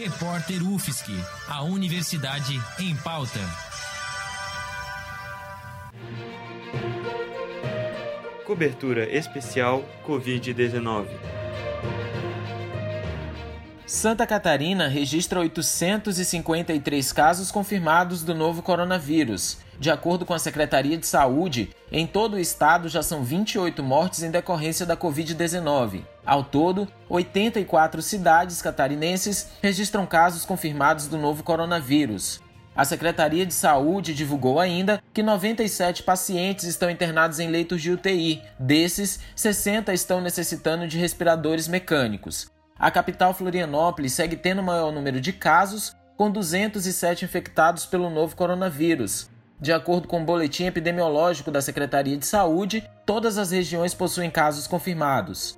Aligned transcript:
Repórter 0.00 0.62
UFSC, 0.62 1.10
a 1.48 1.64
Universidade 1.64 2.54
em 2.78 2.94
Pauta. 2.94 3.40
Cobertura 8.46 9.12
especial 9.12 9.82
Covid-19. 10.06 11.08
Santa 13.84 14.24
Catarina 14.24 14.86
registra 14.86 15.40
853 15.40 17.12
casos 17.12 17.50
confirmados 17.50 18.22
do 18.22 18.36
novo 18.36 18.62
coronavírus. 18.62 19.58
De 19.80 19.90
acordo 19.90 20.24
com 20.24 20.32
a 20.32 20.38
Secretaria 20.38 20.96
de 20.96 21.08
Saúde, 21.08 21.70
em 21.90 22.06
todo 22.06 22.34
o 22.34 22.38
estado 22.38 22.88
já 22.88 23.02
são 23.02 23.24
28 23.24 23.82
mortes 23.82 24.22
em 24.22 24.30
decorrência 24.30 24.86
da 24.86 24.96
Covid-19. 24.96 26.02
Ao 26.28 26.44
todo, 26.44 26.86
84 27.08 28.02
cidades 28.02 28.60
catarinenses 28.60 29.48
registram 29.62 30.04
casos 30.04 30.44
confirmados 30.44 31.06
do 31.06 31.16
novo 31.16 31.42
coronavírus. 31.42 32.42
A 32.76 32.84
Secretaria 32.84 33.46
de 33.46 33.54
Saúde 33.54 34.12
divulgou 34.12 34.60
ainda 34.60 35.02
que 35.14 35.22
97 35.22 36.02
pacientes 36.02 36.66
estão 36.66 36.90
internados 36.90 37.40
em 37.40 37.48
leitos 37.48 37.80
de 37.80 37.90
UTI. 37.90 38.42
Desses, 38.58 39.20
60 39.34 39.90
estão 39.94 40.20
necessitando 40.20 40.86
de 40.86 40.98
respiradores 40.98 41.66
mecânicos. 41.66 42.50
A 42.78 42.90
capital 42.90 43.32
Florianópolis 43.32 44.12
segue 44.12 44.36
tendo 44.36 44.60
o 44.60 44.64
maior 44.64 44.92
número 44.92 45.22
de 45.22 45.32
casos, 45.32 45.96
com 46.14 46.30
207 46.30 47.24
infectados 47.24 47.86
pelo 47.86 48.10
novo 48.10 48.36
coronavírus. 48.36 49.30
De 49.58 49.72
acordo 49.72 50.06
com 50.06 50.20
o 50.20 50.26
boletim 50.26 50.66
epidemiológico 50.66 51.50
da 51.50 51.62
Secretaria 51.62 52.18
de 52.18 52.26
Saúde, 52.26 52.86
todas 53.06 53.38
as 53.38 53.50
regiões 53.50 53.94
possuem 53.94 54.30
casos 54.30 54.66
confirmados. 54.66 55.57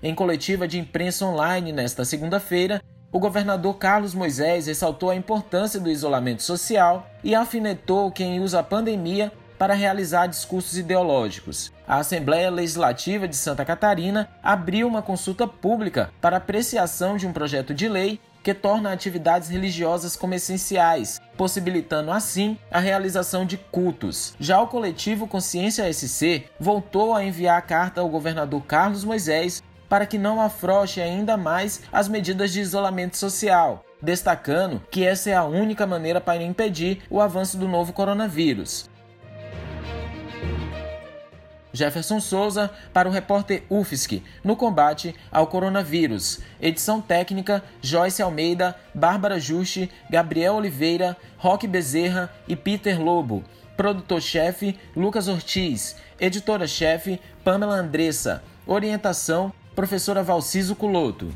Em 0.00 0.14
coletiva 0.14 0.68
de 0.68 0.78
imprensa 0.78 1.24
online 1.24 1.72
nesta 1.72 2.04
segunda-feira, 2.04 2.80
o 3.10 3.18
governador 3.18 3.78
Carlos 3.78 4.14
Moisés 4.14 4.68
ressaltou 4.68 5.10
a 5.10 5.16
importância 5.16 5.80
do 5.80 5.90
isolamento 5.90 6.42
social 6.42 7.10
e 7.24 7.34
alfinetou 7.34 8.12
quem 8.12 8.38
usa 8.38 8.60
a 8.60 8.62
pandemia 8.62 9.32
para 9.58 9.74
realizar 9.74 10.28
discursos 10.28 10.78
ideológicos. 10.78 11.72
A 11.86 11.96
Assembleia 11.96 12.48
Legislativa 12.48 13.26
de 13.26 13.34
Santa 13.34 13.64
Catarina 13.64 14.28
abriu 14.40 14.86
uma 14.86 15.02
consulta 15.02 15.48
pública 15.48 16.10
para 16.20 16.36
apreciação 16.36 17.16
de 17.16 17.26
um 17.26 17.32
projeto 17.32 17.74
de 17.74 17.88
lei 17.88 18.20
que 18.40 18.54
torna 18.54 18.92
atividades 18.92 19.48
religiosas 19.48 20.14
como 20.14 20.32
essenciais, 20.32 21.20
possibilitando 21.36 22.12
assim 22.12 22.56
a 22.70 22.78
realização 22.78 23.44
de 23.44 23.56
cultos. 23.56 24.32
Já 24.38 24.60
o 24.60 24.68
coletivo 24.68 25.26
Consciência 25.26 25.92
SC 25.92 26.44
voltou 26.60 27.16
a 27.16 27.24
enviar 27.24 27.60
carta 27.62 28.00
ao 28.00 28.08
governador 28.08 28.62
Carlos 28.62 29.02
Moisés 29.02 29.60
para 29.88 30.06
que 30.06 30.18
não 30.18 30.40
afrouxe 30.40 31.00
ainda 31.00 31.36
mais 31.36 31.82
as 31.92 32.08
medidas 32.08 32.52
de 32.52 32.60
isolamento 32.60 33.16
social, 33.16 33.84
destacando 34.02 34.82
que 34.90 35.04
essa 35.04 35.30
é 35.30 35.34
a 35.34 35.44
única 35.44 35.86
maneira 35.86 36.20
para 36.20 36.42
impedir 36.42 37.02
o 37.10 37.20
avanço 37.20 37.56
do 37.56 37.66
novo 37.66 37.92
coronavírus. 37.92 38.88
Jefferson 41.72 42.20
Souza 42.20 42.70
para 42.92 43.08
o 43.08 43.12
repórter 43.12 43.62
UFSC 43.70 44.22
no 44.42 44.56
combate 44.56 45.14
ao 45.30 45.46
coronavírus. 45.46 46.40
Edição 46.60 47.00
técnica 47.00 47.62
Joyce 47.80 48.22
Almeida, 48.22 48.74
Bárbara 48.94 49.38
Juste, 49.38 49.90
Gabriel 50.10 50.54
Oliveira, 50.54 51.16
Roque 51.36 51.68
Bezerra 51.68 52.30
e 52.48 52.56
Peter 52.56 53.00
Lobo. 53.00 53.44
Produtor-chefe 53.76 54.78
Lucas 54.96 55.28
Ortiz. 55.28 55.96
Editora-chefe 56.18 57.20
Pamela 57.44 57.76
Andressa. 57.76 58.42
Orientação 58.66 59.52
professora 59.78 60.24
Valciso 60.24 60.74
Culoto. 60.74 61.28